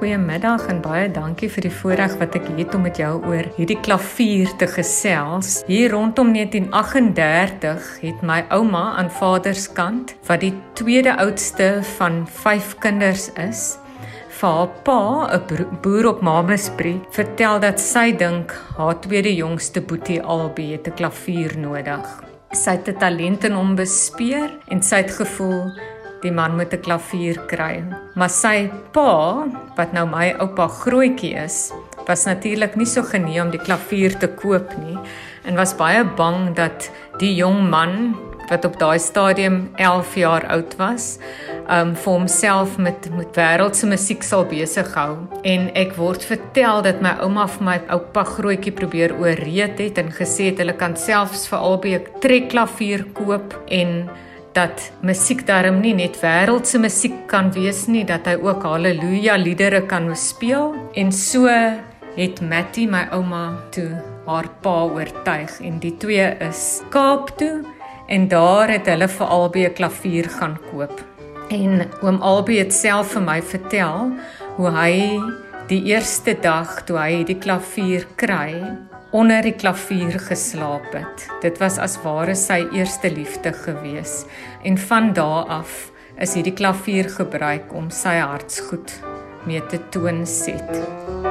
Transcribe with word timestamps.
Goeiemiddag 0.00 0.66
en 0.72 0.78
baie 0.80 1.08
dankie 1.12 1.50
vir 1.52 1.66
die 1.66 1.72
voorreg 1.74 2.14
wat 2.18 2.34
ek 2.38 2.46
het 2.56 2.74
om 2.74 2.86
met 2.86 2.96
jou 2.98 3.12
oor 3.28 3.46
hierdie 3.58 3.76
klavier 3.84 4.48
te 4.58 4.66
gesels. 4.66 5.60
Hier 5.68 5.92
rondom 5.92 6.32
1938 6.32 7.90
het 8.00 8.22
my 8.24 8.40
ouma 8.48 8.96
aan 8.98 9.10
vader 9.12 9.54
se 9.54 9.68
kant, 9.76 10.14
wat 10.26 10.40
die 10.40 10.54
tweede 10.80 11.12
oudste 11.20 11.82
van 11.98 12.24
5 12.24 12.72
kinders 12.80 13.28
is, 13.36 13.79
vir 14.40 14.48
haar 14.56 14.68
pa, 14.84 15.00
'n 15.36 15.80
boer 15.82 16.06
op 16.08 16.20
Mamasbury, 16.22 17.00
vertel 17.12 17.60
dat 17.60 17.80
sy 17.80 18.12
dink 18.12 18.54
haar 18.76 18.96
tweede 19.00 19.34
jongste 19.34 19.80
boetie 19.80 20.22
Albie 20.22 20.72
het 20.72 20.88
'n 20.88 20.96
klavier 20.96 21.58
nodig. 21.58 22.06
Sy 22.52 22.70
het 22.70 22.88
'n 22.88 22.98
talent 22.98 23.44
in 23.44 23.52
hom 23.52 23.76
bespeer 23.76 24.50
en 24.70 24.82
sy 24.82 24.96
het 24.96 25.10
gevoel 25.10 25.70
die 26.22 26.32
man 26.32 26.56
moet 26.56 26.72
'n 26.72 26.80
klavier 26.80 27.36
kry. 27.46 27.84
Maar 28.14 28.30
sy 28.30 28.70
pa, 28.92 29.46
wat 29.76 29.92
nou 29.92 30.06
my 30.06 30.34
oupa 30.38 30.68
Grootjie 30.68 31.34
is, 31.34 31.72
was 32.06 32.24
natuurlik 32.24 32.76
nie 32.76 32.86
so 32.86 33.02
genee 33.02 33.42
om 33.42 33.50
die 33.50 33.64
klavier 33.68 34.18
te 34.18 34.28
koop 34.28 34.76
nie 34.78 34.98
en 35.44 35.54
was 35.56 35.76
baie 35.76 36.04
bang 36.04 36.54
dat 36.56 36.90
die 37.18 37.34
jong 37.34 37.68
man 37.70 38.16
wat 38.50 38.64
op 38.66 38.78
daai 38.78 38.98
stadium 38.98 39.70
11 39.78 40.14
jaar 40.18 40.46
oud 40.50 40.74
was, 40.80 41.18
um 41.70 41.94
vir 41.94 42.12
homself 42.12 42.76
met 42.82 43.06
met 43.14 43.36
wêreldse 43.38 43.86
musiek 43.86 44.24
sal 44.26 44.44
besig 44.50 44.90
hou. 44.98 45.12
En 45.46 45.68
ek 45.78 45.94
word 45.98 46.24
vertel 46.26 46.82
dat 46.86 47.02
my 47.04 47.14
ouma 47.22 47.46
vir 47.54 47.66
my 47.68 47.76
oupa 47.94 48.24
Grootjie 48.26 48.74
probeer 48.74 49.14
ooreed 49.18 49.78
het 49.78 50.00
en 50.02 50.10
gesê 50.14 50.50
het 50.50 50.58
hulle 50.62 50.74
kan 50.74 50.96
selfs 50.98 51.46
vir 51.50 51.58
albei 51.58 51.94
'n 51.94 52.20
trekklavier 52.20 53.06
koop 53.14 53.54
en 53.68 54.10
dat 54.52 54.90
musiek 55.02 55.46
darm 55.46 55.80
nie 55.80 55.94
net 55.94 56.18
wêreldse 56.22 56.78
musiek 56.78 57.28
kan 57.28 57.52
wees 57.52 57.86
nie, 57.86 58.04
dat 58.04 58.26
hy 58.26 58.34
ook 58.34 58.62
haleluja 58.62 59.36
liedere 59.36 59.86
kan 59.86 60.16
speel 60.16 60.74
en 60.94 61.12
so 61.12 61.46
het 62.16 62.40
Mattie 62.40 62.88
my 62.88 63.06
ouma 63.12 63.44
toe 63.70 63.90
haar 64.26 64.48
pa 64.62 64.84
oortuig 64.84 65.60
en 65.60 65.78
die 65.78 65.96
twee 65.96 66.26
is 66.40 66.82
Kaap 66.90 67.38
toe 67.38 67.62
en 68.10 68.26
daar 68.28 68.70
het 68.70 68.88
hulle 68.90 69.08
vir 69.08 69.26
albei 69.26 69.64
'n 69.66 69.74
klavier 69.74 70.28
gaan 70.28 70.58
koop. 70.70 71.00
En 71.50 71.88
oom 72.02 72.22
Albie 72.22 72.58
het 72.58 72.74
self 72.74 73.12
vir 73.12 73.22
my 73.22 73.42
vertel 73.42 74.12
hoe 74.56 74.70
hy 74.70 75.20
die 75.68 75.82
eerste 75.84 76.34
dag 76.40 76.84
toe 76.84 76.98
hy 76.98 77.24
die 77.24 77.38
klavier 77.38 78.06
kry, 78.16 78.54
onder 79.10 79.42
die 79.42 79.54
klavier 79.54 80.18
geslaap 80.18 80.92
het. 80.92 81.26
Dit 81.42 81.58
was 81.58 81.78
as 81.78 81.98
ware 82.02 82.34
sy 82.34 82.66
eerste 82.72 83.10
liefde 83.10 83.52
gewees 83.52 84.24
en 84.62 84.78
van 84.78 85.12
daardie 85.12 85.50
af 85.50 85.92
is 86.18 86.34
hierdie 86.34 86.54
klavier 86.54 87.08
gebruik 87.08 87.72
om 87.74 87.90
sy 87.90 88.18
hartsgoed 88.18 88.92
mee 89.46 89.62
te 89.66 89.78
toon 89.90 90.26
set. 90.26 91.29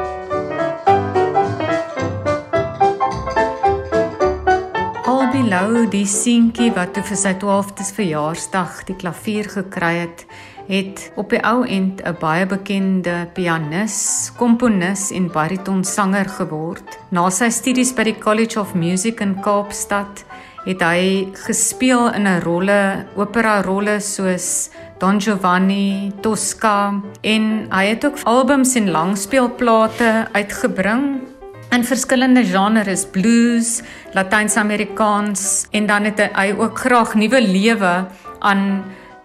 Albilou 5.50 5.88
die 5.90 6.06
seentjie 6.06 6.68
wat 6.76 6.92
toe 6.94 7.02
vir 7.10 7.18
sy 7.18 7.32
12de 7.42 7.86
verjaarsdag 7.96 8.84
die 8.86 8.94
klavier 9.02 9.48
gekry 9.50 9.96
het, 9.96 10.20
het 10.68 11.00
op 11.18 11.34
die 11.34 11.40
ou 11.42 11.64
end 11.66 12.04
'n 12.06 12.14
baie 12.22 12.46
bekende 12.46 13.26
pianis, 13.34 14.30
komponis 14.38 15.10
en 15.10 15.26
baritonsanger 15.26 16.30
geword. 16.38 17.00
Na 17.10 17.30
sy 17.32 17.50
studies 17.50 17.92
by 17.94 18.04
die 18.04 18.20
College 18.20 18.60
of 18.60 18.76
Music 18.76 19.22
in 19.22 19.42
Kaapstad 19.42 20.24
het 20.66 20.82
hy 20.82 21.34
gespeel 21.34 22.14
in 22.14 22.28
'n 22.28 22.42
rolle, 22.46 23.06
opera 23.16 23.62
rolle 23.62 24.00
soos 24.00 24.70
Don 25.00 25.20
Giovanni, 25.20 26.12
Tosca 26.22 27.02
en 27.22 27.68
hy 27.72 27.86
het 27.86 28.06
ook 28.06 28.20
albums 28.24 28.76
en 28.76 28.92
langspeelplate 28.92 30.28
uitgebring 30.32 31.29
in 31.72 31.84
verskillende 31.86 32.44
genres, 32.46 33.06
blues, 33.06 33.82
Latyns-Amerikaans 34.14 35.68
en 35.72 35.86
dan 35.90 36.08
het 36.10 36.22
hy 36.34 36.54
ook 36.58 36.80
graag 36.82 37.14
nuwe 37.20 37.42
lewe 37.42 37.94
aan 38.40 38.64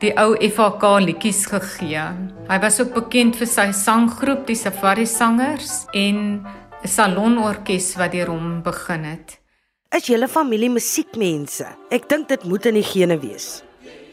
die 0.02 0.12
ou 0.20 0.34
FHK 0.36 0.90
liedjies 1.06 1.46
gegee. 1.48 2.04
Hy 2.50 2.58
was 2.60 2.80
ook 2.82 2.92
bekend 2.98 3.38
vir 3.40 3.48
sy 3.48 3.70
sanggroep, 3.72 4.44
die 4.48 4.58
Safari 4.58 5.06
Sangers 5.06 5.86
en 5.94 6.44
'n 6.84 6.88
salonorkes 6.88 7.96
wat 7.96 8.12
deur 8.12 8.28
hom 8.28 8.62
begin 8.62 9.04
het. 9.04 9.40
Is 9.94 10.06
julle 10.06 10.28
familie 10.28 10.70
musiekmense? 10.70 11.66
Ek 11.90 12.08
dink 12.08 12.28
dit 12.28 12.44
moet 12.44 12.66
in 12.66 12.74
die 12.74 12.82
gene 12.82 13.18
wees. 13.18 13.62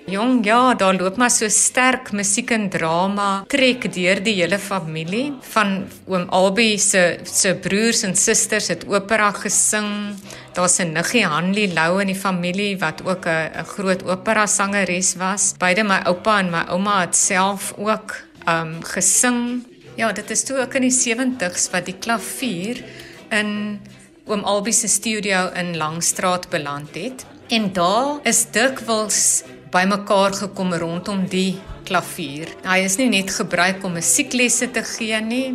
Jong, 0.09 0.45
ja, 0.45 0.73
daar 0.73 0.95
loop 0.97 1.17
maar 1.21 1.29
so 1.29 1.45
sterk 1.49 2.09
musiek 2.11 2.49
en 2.51 2.69
drama 2.73 3.43
trek 3.47 3.85
deur 3.93 4.21
die 4.25 4.33
hele 4.39 4.57
familie. 4.57 5.27
Van 5.53 5.75
oom 6.09 6.25
Albie 6.33 6.79
se 6.81 7.19
se 7.23 7.53
broers 7.61 8.01
en 8.07 8.15
susters 8.17 8.71
het 8.73 8.87
opera 8.89 9.29
gesing. 9.31 10.17
Daar's 10.53 10.79
'n 10.79 10.91
niggie 10.93 11.25
Hanlie 11.25 11.73
Lou 11.73 12.01
in 12.01 12.07
die 12.07 12.15
familie 12.15 12.77
wat 12.79 13.05
ook 13.05 13.25
'n 13.25 13.51
'n 13.61 13.65
groot 13.65 14.03
opera 14.03 14.47
sangeres 14.47 15.15
was. 15.15 15.53
Beide 15.57 15.83
my 15.83 16.01
oupa 16.05 16.39
en 16.39 16.49
my 16.49 16.63
ouma 16.67 17.01
het 17.01 17.15
self 17.15 17.73
ook 17.77 18.15
um 18.47 18.83
gesing. 18.83 19.67
Ja, 19.95 20.11
dit 20.11 20.29
is 20.29 20.43
toe 20.43 20.57
ook 20.57 20.73
in 20.73 20.81
die 20.81 20.91
70's 20.91 21.69
wat 21.69 21.85
die 21.85 21.97
klavier 21.99 22.83
in 23.29 23.79
oom 24.25 24.43
Albie 24.43 24.73
se 24.73 24.87
studio 24.87 25.49
in 25.53 25.77
Langstraat 25.77 26.49
beland 26.49 26.95
het. 26.95 27.25
En 27.47 27.73
daar 27.73 28.19
is 28.23 28.45
dikwels 28.51 29.43
bymekaar 29.71 30.35
gekom 30.35 30.73
rondom 30.73 31.25
die 31.31 31.59
klavier. 31.87 32.51
Hy 32.67 32.81
is 32.85 32.97
nie 32.99 33.09
net 33.11 33.31
gebruik 33.33 33.83
om 33.87 33.95
musieklesse 33.97 34.69
te 34.75 34.83
gee 34.85 35.19
nie, 35.23 35.47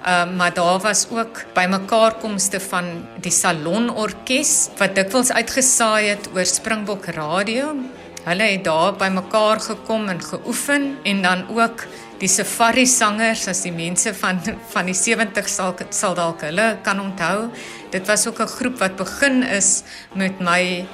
uh, 0.00 0.26
maar 0.36 0.54
daar 0.56 0.80
was 0.84 1.06
ook 1.12 1.44
bymekaarkomste 1.56 2.60
van 2.70 2.90
die 3.20 3.34
salonorkes 3.34 4.54
wat 4.80 4.96
dikwels 4.96 5.32
uitgesaai 5.32 6.12
het 6.14 6.30
oor 6.34 6.48
Springbok 6.48 7.10
Radio. 7.16 7.74
Hulle 8.20 8.46
het 8.52 8.64
daar 8.64 8.96
bymekaar 9.00 9.60
gekom 9.64 10.08
en 10.12 10.20
geoefen 10.20 10.96
en 11.08 11.22
dan 11.22 11.46
ook 11.56 11.86
die 12.20 12.28
safari 12.28 12.84
sangers 12.84 13.46
as 13.48 13.62
die 13.64 13.72
mense 13.72 14.12
van 14.14 14.42
van 14.74 14.90
die 14.90 14.96
70 14.96 15.48
sal 15.48 15.72
sal 15.88 16.16
dalk 16.18 16.44
hulle 16.44 16.74
kan 16.84 17.00
onthou. 17.00 17.48
Dit 17.92 18.06
was 18.06 18.26
ook 18.28 18.40
'n 18.40 18.54
groep 18.56 18.78
wat 18.78 18.96
begin 18.96 19.42
is 19.42 19.82
met 20.12 20.40
my 20.40 20.86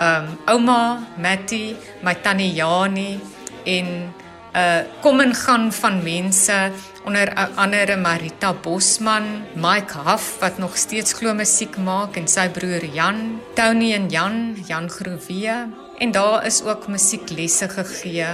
um 0.00 0.38
ouma 0.48 1.06
Mattie, 1.18 1.76
my 2.02 2.14
tannie 2.14 2.54
Jani 2.56 3.20
en 3.66 4.12
uh 4.56 4.82
kom 5.02 5.20
en 5.20 5.34
gaan 5.34 5.72
van 5.72 6.02
mense 6.02 6.72
onder 7.04 7.34
andere 7.56 7.96
Marita 7.96 8.52
Bosman, 8.52 9.44
Mike 9.54 9.94
Huff 10.04 10.38
wat 10.40 10.58
nog 10.58 10.76
steeds 10.76 11.12
glo 11.12 11.34
musiek 11.34 11.76
maak 11.76 12.16
en 12.16 12.26
sy 12.28 12.48
broer 12.48 12.84
Jan, 12.94 13.40
Tony 13.54 13.92
en 13.94 14.08
Jan, 14.08 14.56
Jan 14.66 14.88
Groewe 14.90 15.68
en 15.98 16.12
daar 16.12 16.46
is 16.46 16.62
ook 16.64 16.88
musieklesse 16.88 17.68
gegee 17.68 18.26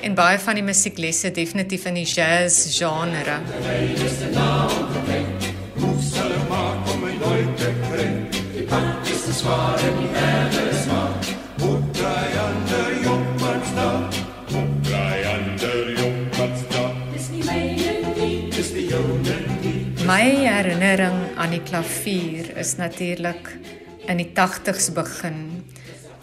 en 0.00 0.14
baie 0.14 0.38
van 0.38 0.56
die 0.56 0.64
musieklesse 0.64 1.30
definitief 1.30 1.84
in 1.84 2.00
die 2.00 2.08
jazz 2.08 2.78
genre. 2.78 3.40
Hoe 5.80 5.96
sal 6.00 6.32
maar 6.48 6.76
kom 6.84 7.00
my 7.04 7.12
nooit 7.20 7.56
te 7.56 7.72
kry. 7.84 8.08
Die 8.56 8.64
pad 8.68 9.12
is 9.12 9.24
te 9.28 9.32
swaar 9.32 9.78
en 9.84 9.98
die 10.00 10.39
My 20.10 20.24
herinnering 20.26 21.36
aan 21.38 21.52
die 21.54 21.60
klavier 21.62 22.48
is 22.58 22.72
natuurlik 22.80 23.52
in 24.10 24.18
die 24.18 24.32
80's 24.34 24.88
begin 24.96 25.60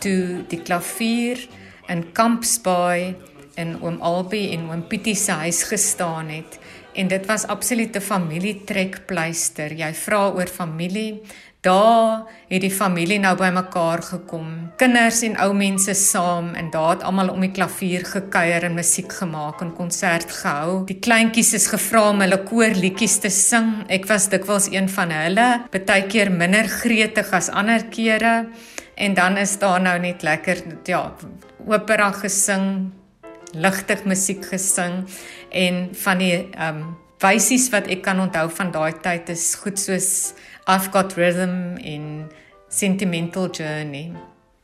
toe 0.03 0.41
die 0.51 0.59
klavier 0.59 1.39
in 1.87 2.01
Kampsbaai 2.17 3.15
in 3.55 3.71
oom 3.79 4.01
Albie 4.03 4.49
en 4.57 4.65
oom 4.67 4.83
Pietie 4.91 5.15
se 5.15 5.37
huis 5.39 5.61
gestaan 5.69 6.33
het 6.35 6.57
en 6.97 7.07
dit 7.07 7.27
was 7.29 7.45
absolute 7.47 8.01
familietrekpleister. 8.01 9.75
Jy 9.77 9.91
vra 9.93 10.27
oor 10.33 10.49
familie, 10.49 11.21
Daar 11.67 12.23
het 12.47 12.61
die 12.61 12.71
familie 12.71 13.17
nou 13.19 13.33
bymekaar 13.35 14.03
gekom. 14.05 14.49
Kinders 14.77 15.23
en 15.25 15.33
ou 15.41 15.49
mense 15.57 15.93
saam 15.97 16.53
en 16.55 16.69
daar 16.71 16.93
het 16.93 17.03
almal 17.03 17.31
om 17.33 17.41
die 17.41 17.51
klavier 17.51 18.05
gekuier 18.05 18.63
en 18.63 18.77
musiek 18.77 19.11
gemaak 19.11 19.63
en 19.65 19.73
konsert 19.75 20.31
gehou. 20.31 20.85
Die 20.87 20.99
kleintjies 21.01 21.55
is 21.57 21.65
gevra 21.67 22.05
om 22.11 22.21
hulle 22.21 22.39
koorliedjies 22.45 23.17
te 23.25 23.31
sing. 23.33 23.71
Ek 23.89 24.05
was 24.07 24.29
dikwels 24.31 24.69
een 24.71 24.87
van 24.93 25.11
hulle, 25.11 25.47
baie 25.73 26.05
keer 26.07 26.31
minder 26.31 26.69
gretig 26.69 27.33
as 27.33 27.49
ander 27.49 27.83
kere. 27.89 28.35
En 28.95 29.17
dan 29.17 29.37
is 29.37 29.57
daar 29.59 29.81
nou 29.81 29.97
net 29.99 30.23
lekker 30.23 30.63
ja, 30.85 31.01
opera 31.67 32.11
gesing, 32.21 32.93
ligtig 33.53 34.03
musiek 34.05 34.45
gesing 34.45 35.03
en 35.49 35.89
van 35.93 36.17
die 36.17 36.35
ehm 36.51 36.81
um, 36.81 36.95
wysies 37.17 37.71
wat 37.73 37.87
ek 37.89 38.03
kan 38.05 38.19
onthou 38.21 38.45
van 38.59 38.71
daai 38.71 38.93
tyd 39.01 39.29
is 39.33 39.55
goed 39.57 39.79
soos 39.81 40.33
I've 40.69 40.91
got 40.93 41.15
rhythm 41.17 41.77
in 41.81 42.27
Sentimental 42.69 43.49
Journey. 43.49 44.11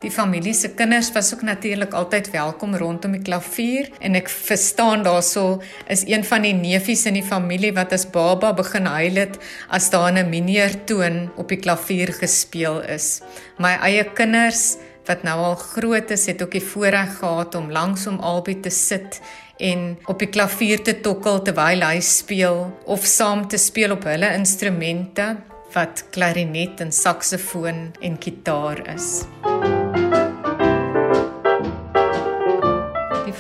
Die 0.03 0.11
familie 0.11 0.51
se 0.53 0.67
kinders 0.75 1.13
was 1.15 1.33
ook 1.33 1.41
natuurlik 1.41 1.93
altyd 1.95 2.27
welkom 2.31 2.75
rondom 2.75 3.13
die 3.15 3.21
klavier 3.23 3.87
en 4.03 4.17
ek 4.19 4.27
verstaan 4.27 5.05
daarso 5.05 5.61
is 5.87 6.03
een 6.03 6.25
van 6.27 6.43
die 6.43 6.51
neefies 6.57 7.05
in 7.07 7.15
die 7.15 7.23
familie 7.23 7.71
wat 7.77 7.95
as 7.95 8.03
baba 8.11 8.51
begin 8.53 8.89
huil 8.91 9.21
het 9.21 9.39
as 9.71 9.87
daar 9.93 10.11
'n 10.11 10.29
mineur 10.29 10.75
toon 10.83 11.31
op 11.37 11.47
die 11.47 11.61
klavier 11.63 12.11
gespeel 12.11 12.81
is. 12.83 13.21
My 13.57 13.79
eie 13.79 14.03
kinders 14.03 14.75
wat 15.07 15.23
nou 15.23 15.37
al 15.39 15.55
groot 15.55 16.11
is, 16.11 16.25
het 16.31 16.41
ook 16.41 16.51
die 16.55 16.63
voorreg 16.63 17.17
gehad 17.19 17.55
om 17.55 17.71
langsom 17.71 18.19
albei 18.19 18.59
te 18.59 18.71
sit 18.71 19.19
en 19.59 19.97
op 20.05 20.19
die 20.19 20.29
klavier 20.31 20.83
te 20.83 20.95
tokkel 21.05 21.41
terwyl 21.43 21.83
hy 21.85 21.99
speel 21.99 22.65
of 22.85 23.05
saam 23.05 23.47
te 23.47 23.59
speel 23.61 23.97
op 23.97 24.07
hulle 24.09 24.33
instrumente 24.37 25.35
wat 25.73 26.05
klarinet 26.13 26.81
en 26.85 26.91
saksofoon 26.93 27.91
en 28.01 28.17
kitaar 28.17 28.83
is. 28.93 29.23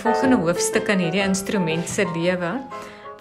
volgende 0.03 0.35
hoofstuk 0.35 0.89
in 0.91 0.99
hierdie 0.99 1.23
instrument 1.23 1.87
se 1.89 2.03
lewe 2.11 2.49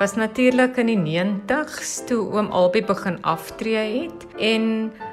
was 0.00 0.16
natuurlik 0.18 0.80
in 0.82 0.88
die 0.90 0.98
90's 0.98 2.00
toe 2.08 2.18
oom 2.34 2.48
Albie 2.50 2.82
begin 2.88 3.20
aftree 3.22 3.82
het 3.92 4.24
en 4.42 4.64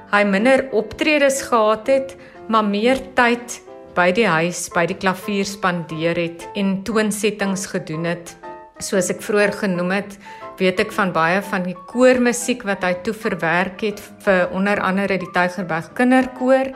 hy 0.10 0.22
minder 0.26 0.64
optredes 0.74 1.44
gehad 1.46 1.92
het, 1.92 2.16
maar 2.50 2.66
meer 2.66 2.98
tyd 3.18 3.60
by 3.98 4.10
die 4.16 4.28
huis 4.28 4.68
by 4.74 4.86
die 4.90 4.98
klavier 4.98 5.48
spandeer 5.48 6.18
het 6.18 6.46
en 6.58 6.80
toonsettings 6.88 7.68
gedoen 7.70 8.10
het. 8.10 8.36
Soos 8.82 9.10
ek 9.12 9.22
vroeër 9.22 9.54
genoem 9.60 9.92
het, 9.98 10.16
weet 10.60 10.80
ek 10.82 10.94
van 10.96 11.14
baie 11.16 11.42
van 11.46 11.66
die 11.68 11.78
koormusiek 11.92 12.66
wat 12.68 12.84
hy 12.84 12.94
toe 13.06 13.14
verwerk 13.14 13.84
het 13.86 14.02
vir 14.26 14.50
onder 14.56 14.82
andere 14.84 15.20
die 15.22 15.32
Tygerberg 15.36 15.92
Kinderkoor 15.98 16.72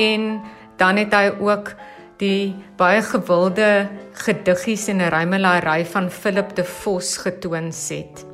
en 0.00 0.30
dan 0.80 1.00
het 1.00 1.14
hy 1.14 1.28
ook 1.40 1.72
die 2.20 2.56
baie 2.80 3.02
gewilde 3.04 3.88
gediggies 4.24 4.88
en 4.88 5.00
'n 5.00 5.12
rymelaarry 5.12 5.84
van 5.84 6.10
Philip 6.10 6.56
de 6.56 6.64
Vos 6.64 7.16
getoon 7.16 7.72
het. 7.72 8.26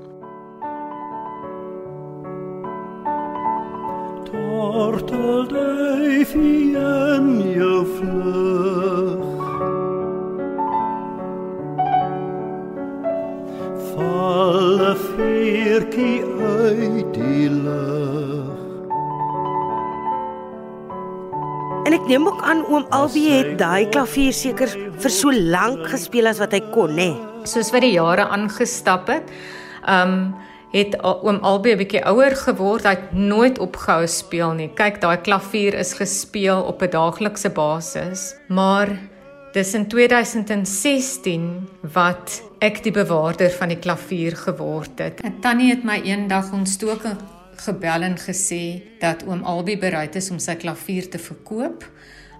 Tortelduif 6.23 6.35
in 6.35 7.53
jou 7.57 7.83
vlug 7.97 9.23
Val 13.91 14.79
'n 14.79 14.97
veertjie 14.97 16.23
uit 16.39 17.15
die 17.15 17.49
lug 17.51 18.61
En 21.85 21.93
ek 21.93 22.07
neem 22.07 22.27
ook 22.27 22.43
aan 22.43 22.63
oom 22.71 22.87
Albie 22.91 23.33
het 23.33 23.59
daai 23.59 23.89
klavier 23.89 24.33
seker 24.33 24.69
vir 25.03 25.11
so 25.11 25.33
lank 25.33 25.89
gespeel 25.91 26.27
as 26.31 26.39
wat 26.39 26.53
hy 26.53 26.61
kon, 26.71 26.95
nê. 26.95 27.19
Soos 27.45 27.73
wat 27.73 27.83
die 27.83 27.97
jare 27.99 28.29
aangestap 28.29 29.09
het, 29.09 29.27
um, 29.89 30.35
het 30.73 30.97
oom 31.03 31.39
Albie 31.45 31.75
'n 31.75 31.79
bietjie 31.79 32.05
ouer 32.05 32.37
geword. 32.37 32.85
Hy 32.85 32.97
het 32.97 33.13
nooit 33.13 33.59
opgehou 33.59 34.07
speel 34.07 34.53
nie. 34.53 34.71
Kyk, 34.75 35.01
daai 35.01 35.17
klavier 35.21 35.75
is 35.75 35.93
gespeel 35.93 36.63
op 36.63 36.83
'n 36.83 36.91
daaglikse 36.91 37.51
basis, 37.51 38.35
maar 38.49 38.89
dis 39.53 39.75
in 39.75 39.87
2016 39.87 41.69
wat 41.93 42.43
ek 42.59 42.83
die 42.83 42.93
bewaarder 42.93 43.51
van 43.51 43.69
die 43.69 43.79
klavier 43.79 44.37
geword 44.37 44.99
het. 44.99 45.21
En 45.21 45.41
Tannie 45.41 45.71
het 45.71 45.85
my 45.85 46.01
eendag 46.05 46.53
ontstook 46.53 47.03
gebel 47.57 48.03
en 48.03 48.17
gesê 48.19 48.83
dat 48.99 49.25
oom 49.27 49.43
Albie 49.43 49.79
bereid 49.79 50.15
is 50.15 50.31
om 50.31 50.39
sy 50.39 50.55
klavier 50.55 51.11
te 51.11 51.19
verkoop 51.19 51.85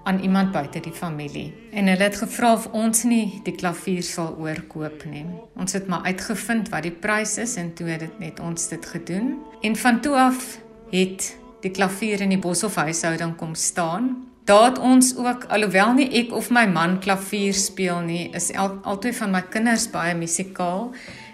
aan 0.05 0.19
iemand 0.19 0.53
buite 0.53 0.81
die 0.81 0.93
familie. 0.93 1.53
En 1.73 1.87
hulle 1.87 2.03
het 2.03 2.17
gevra 2.17 2.53
of 2.53 2.67
ons 2.73 3.05
nie 3.09 3.41
die 3.45 3.55
klavier 3.55 4.03
sal 4.03 4.35
oorkoop 4.39 5.05
nie. 5.11 5.25
Ons 5.57 5.73
het 5.73 5.87
maar 5.87 6.03
uitgevind 6.09 6.69
wat 6.73 6.83
die 6.87 6.95
prys 6.95 7.37
is 7.39 7.57
en 7.57 7.73
toe 7.75 7.87
het 7.93 8.05
dit 8.07 8.19
net 8.19 8.41
ons 8.41 8.69
dit 8.69 8.87
gedoen. 8.87 9.37
En 9.63 9.77
van 9.77 10.01
toe 10.01 10.17
af 10.17 10.59
het 10.91 11.31
die 11.63 11.71
klavier 11.71 12.21
in 12.21 12.35
die 12.35 12.41
Boshoff 12.43 12.77
huishouding 12.77 13.37
kom 13.37 13.55
staan. 13.55 14.15
Daar 14.45 14.65
het 14.73 14.79
ons 14.79 15.17
ook 15.17 15.45
alhoewel 15.45 15.93
nie 15.95 16.09
ek 16.19 16.33
of 16.35 16.51
my 16.51 16.65
man 16.67 16.99
klavier 17.01 17.55
speel 17.55 18.01
nie, 18.03 18.25
is 18.35 18.51
al, 18.59 18.81
altyd 18.83 19.17
van 19.17 19.31
my 19.31 19.43
kinders 19.55 19.87
baie 19.91 20.17
musikaal 20.19 20.91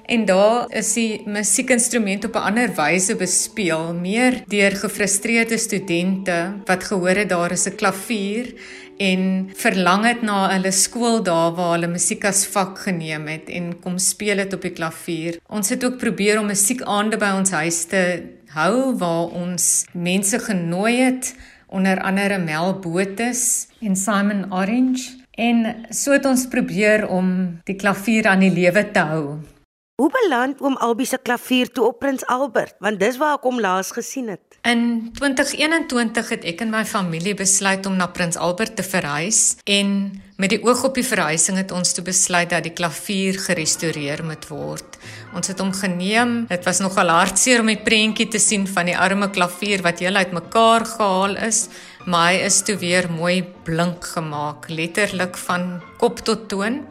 En 0.08 0.24
daar 0.24 0.70
is 0.72 0.94
die 0.96 1.20
musiekinstrument 1.28 2.24
op 2.24 2.36
'n 2.36 2.46
ander 2.48 2.70
wyse 2.74 3.16
bespeel, 3.16 3.92
meer 3.94 4.42
deur 4.46 4.76
gefrustreerde 4.76 5.58
studente 5.58 6.52
wat 6.64 6.84
gehoor 6.84 7.16
het 7.20 7.28
daar 7.28 7.52
is 7.52 7.66
'n 7.68 7.76
klavier 7.76 8.54
en 8.96 9.50
verlang 9.54 10.04
het 10.04 10.22
na 10.22 10.48
hulle 10.50 10.70
skooldae 10.70 11.52
waar 11.56 11.72
hulle 11.72 11.86
musiek 11.86 12.24
as 12.24 12.46
vak 12.46 12.78
geneem 12.78 13.26
het 13.26 13.48
en 13.48 13.80
kom 13.80 13.98
speel 13.98 14.36
dit 14.36 14.52
op 14.52 14.62
die 14.62 14.72
klavier. 14.72 15.38
Ons 15.46 15.68
het 15.68 15.84
ook 15.84 15.98
probeer 15.98 16.40
om 16.40 16.46
musiekaande 16.46 17.16
by 17.16 17.30
ons 17.38 17.50
huis 17.50 17.84
te 17.84 18.22
hou 18.46 18.96
waar 18.96 19.28
ons 19.28 19.84
mense 19.92 20.38
genooi 20.38 20.96
het 21.00 21.34
onder 21.66 22.00
andere 22.00 22.38
Mel 22.38 22.78
Botes 22.78 23.68
en 23.80 23.96
Simon 23.96 24.52
Orange 24.52 25.20
en 25.30 25.76
so 25.90 26.12
het 26.12 26.24
ons 26.24 26.48
probeer 26.48 27.08
om 27.08 27.58
die 27.64 27.76
klavier 27.76 28.26
aan 28.26 28.40
die 28.40 28.52
lewe 28.52 28.90
te 28.90 29.00
hou. 29.00 29.38
Hoe 29.98 30.10
beland 30.14 30.60
oom 30.62 30.76
Albie 30.76 31.06
se 31.06 31.18
klavier 31.18 31.70
toe 31.74 31.86
op 31.86 31.98
Prins 31.98 32.26
Albert? 32.26 32.74
Want 32.78 33.00
dis 33.02 33.16
waar 33.18 33.34
ek 33.34 33.46
hom 33.48 33.56
laas 33.58 33.88
gesien 33.90 34.28
het. 34.30 34.58
In 34.62 35.10
2021 35.18 36.28
het 36.36 36.44
ek 36.46 36.62
en 36.62 36.70
my 36.70 36.84
familie 36.86 37.34
besluit 37.34 37.86
om 37.90 37.96
na 37.98 38.06
Prins 38.06 38.38
Albert 38.38 38.76
te 38.78 38.86
verhuis 38.86 39.56
en 39.66 39.90
met 40.38 40.52
die 40.54 40.60
oog 40.62 40.84
op 40.86 40.94
die 40.94 41.06
verhuising 41.06 41.56
het 41.58 41.72
ons 41.74 41.90
toe 41.96 42.04
besluit 42.06 42.52
dat 42.52 42.62
die 42.62 42.74
klavier 42.78 43.40
gerestoreer 43.42 44.22
moet 44.22 44.44
word. 44.46 44.98
Ons 45.34 45.50
het 45.50 45.58
hom 45.58 45.72
geneem. 45.74 46.44
Dit 46.46 46.66
was 46.68 46.78
nogal 46.78 47.10
hartseer 47.10 47.64
om 47.64 47.70
die 47.72 47.80
prentjie 47.82 48.28
te 48.30 48.38
sien 48.38 48.68
van 48.70 48.86
die 48.86 48.94
arme 48.94 49.32
klavier 49.34 49.82
wat 49.82 49.98
heel 50.04 50.14
uitmekaar 50.14 50.86
gehaal 50.94 51.34
is, 51.48 51.64
maar 52.06 52.30
hy 52.30 52.44
is 52.46 52.60
toe 52.62 52.78
weer 52.78 53.10
mooi 53.10 53.42
blink 53.66 54.06
gemaak, 54.14 54.70
letterlik 54.70 55.34
van 55.48 55.72
kop 55.98 56.22
tot 56.22 56.46
toon 56.52 56.84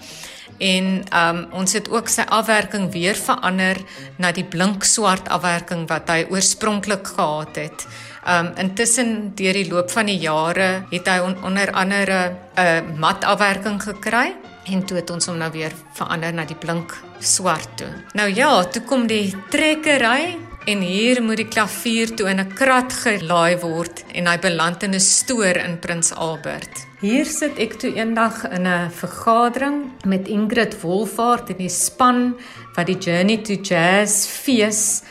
en 0.57 0.87
um, 1.13 1.43
ons 1.53 1.73
het 1.77 1.87
ook 1.93 2.09
sy 2.09 2.25
afwerking 2.33 2.89
weer 2.93 3.15
verander 3.15 3.77
na 4.17 4.31
die 4.33 4.45
blink 4.45 4.85
swart 4.89 5.29
afwerking 5.29 5.85
wat 5.89 6.09
hy 6.09 6.23
oorspronklik 6.33 7.13
gehad 7.13 7.59
het. 7.61 7.85
Um 8.27 8.51
intussen 8.59 9.31
deur 9.39 9.53
die 9.53 9.69
loop 9.69 9.91
van 9.91 10.09
die 10.09 10.17
jare 10.19 10.83
het 10.91 11.07
hy 11.07 11.19
on, 11.23 11.37
onder 11.47 11.71
andere 11.71 12.35
'n 12.57 12.59
uh, 12.59 12.97
mat 12.99 13.23
afwerking 13.23 13.79
gekry 13.81 14.35
en 14.65 14.85
toe 14.85 14.97
het 14.97 15.09
ons 15.09 15.25
hom 15.25 15.37
nou 15.37 15.51
weer 15.51 15.71
verander 15.95 16.33
na 16.33 16.43
die 16.45 16.57
blink 16.59 16.91
swart 17.19 17.77
toe. 17.79 17.87
Nou 18.13 18.27
ja, 18.27 18.63
toe 18.63 18.81
kom 18.81 19.07
die 19.07 19.33
trekkery 19.49 20.35
en 20.67 20.81
hier 20.83 21.21
moet 21.23 21.39
die 21.39 21.47
klavier 21.47 22.11
toe 22.15 22.27
in 22.27 22.41
'n 22.41 22.53
krat 22.53 22.93
gelaai 22.93 23.57
word 23.63 24.03
en 24.13 24.27
hy 24.27 24.37
beland 24.37 24.83
in 24.83 24.95
'n 24.95 24.99
stoor 24.99 25.55
in 25.55 25.79
Prins 25.79 26.11
Albert. 26.11 26.85
Hier 26.99 27.25
sit 27.25 27.57
ek 27.59 27.79
toe 27.79 27.93
eendag 27.95 28.43
in 28.51 28.67
'n 28.67 28.91
vergadering 28.91 29.91
met 30.05 30.27
Ingrid 30.27 30.81
Wolfhard 30.81 31.49
en 31.49 31.57
die 31.57 31.69
span 31.69 32.35
wat 32.75 32.87
die 32.87 32.97
Journey 32.97 33.37
to 33.37 33.53
Jazz 33.53 34.27
fees 34.27 35.03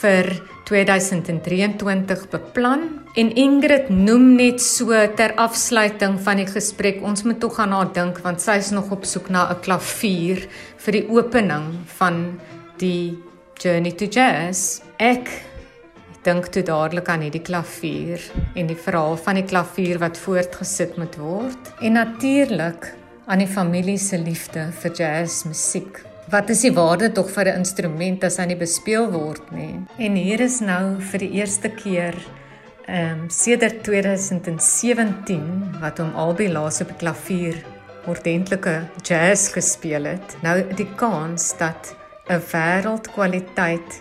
vir 0.00 0.42
2023 0.64 2.28
beplan 2.32 2.86
en 3.20 3.30
Ingrid 3.36 3.90
noem 3.92 4.34
net 4.38 4.62
so 4.64 4.96
ter 5.16 5.34
afsluiting 5.40 6.16
van 6.24 6.40
die 6.40 6.48
gesprek 6.48 7.02
ons 7.04 7.24
moet 7.28 7.40
tog 7.40 7.58
gaan 7.58 7.74
na 7.74 7.84
dink 7.84 8.20
want 8.24 8.40
sy 8.40 8.56
is 8.62 8.72
nog 8.72 8.90
op 8.94 9.04
soek 9.04 9.28
na 9.30 9.50
'n 9.52 9.60
klavier 9.60 10.48
vir 10.84 10.92
die 10.92 11.06
opening 11.08 11.66
van 11.98 12.40
die 12.78 13.18
Journey 13.60 13.92
to 13.92 14.06
Jazz. 14.06 14.80
Ek 14.98 15.28
dink 16.24 16.48
toe 16.48 16.62
dadelik 16.62 17.08
aan 17.08 17.20
hierdie 17.20 17.44
klavier 17.44 18.20
en 18.56 18.66
die 18.66 18.78
verhaal 18.86 19.16
van 19.16 19.34
die 19.34 19.44
klavier 19.44 19.98
wat 19.98 20.18
voortgesit 20.18 20.96
moet 20.96 21.16
word 21.20 21.72
en 21.80 21.92
natuurlik 21.92 22.94
aan 23.26 23.38
die 23.38 23.48
familie 23.48 23.98
se 23.98 24.18
liefde 24.18 24.70
vir 24.80 24.92
jazzmusiek. 24.98 26.13
Wat 26.32 26.48
is 26.48 26.62
die 26.64 26.72
waarde 26.72 27.10
tog 27.12 27.28
vir 27.30 27.50
'n 27.50 27.58
instrument 27.60 28.24
as 28.24 28.38
hy 28.38 28.46
nie 28.46 28.56
bespeel 28.56 29.10
word 29.12 29.50
nie? 29.52 29.84
En 29.98 30.14
hier 30.16 30.40
is 30.40 30.60
nou 30.60 31.00
vir 31.00 31.18
die 31.18 31.32
eerste 31.40 31.68
keer 31.68 32.14
ehm 32.86 33.24
um, 33.24 33.30
sedert 33.30 33.82
2017 33.84 35.76
wat 35.80 35.98
hom 35.98 36.14
albei 36.16 36.48
laas 36.48 36.80
op 36.80 36.88
die 36.88 36.96
klavier 36.96 37.56
ordentlike 38.06 38.88
jazz 39.02 39.52
gespeel 39.52 40.04
het. 40.04 40.36
Nou 40.42 40.62
die 40.76 40.88
kans 40.96 41.56
dat 41.58 41.94
'n 42.28 42.40
wêreldkwaliteit 42.52 44.00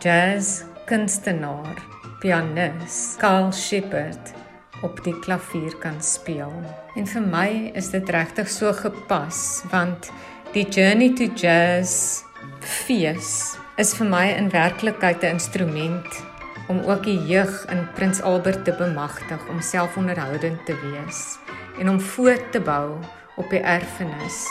jazz 0.00 0.64
kunstenaar, 0.86 1.76
pianis, 2.20 3.16
Carl 3.18 3.52
Shepard 3.52 4.34
op 4.82 5.04
die 5.04 5.18
klavier 5.18 5.76
kan 5.78 6.02
speel. 6.02 6.52
En 6.96 7.06
vir 7.06 7.22
my 7.22 7.72
is 7.74 7.90
dit 7.90 8.10
regtig 8.10 8.48
so 8.48 8.72
gepas 8.72 9.62
want 9.70 10.10
die 10.54 10.66
Journey 10.68 11.14
to 11.14 11.30
Jazz 11.36 12.24
fees 12.60 13.56
is 13.78 13.92
vir 13.94 14.08
my 14.10 14.24
in 14.34 14.48
werklikheid 14.50 15.22
'n 15.22 15.38
instrument 15.38 16.08
om 16.66 16.80
ook 16.90 17.04
die 17.06 17.18
jeug 17.26 17.66
in 17.70 17.86
Prins 17.94 18.20
Albert 18.22 18.64
te 18.64 18.72
bemagtig 18.72 19.48
om 19.48 19.62
selfonderhoudend 19.62 20.66
te 20.66 20.74
wees 20.82 21.38
en 21.78 21.88
om 21.88 22.00
voort 22.00 22.52
te 22.52 22.60
bou 22.60 22.98
op 23.36 23.50
die 23.50 23.62
erfenis. 23.62 24.46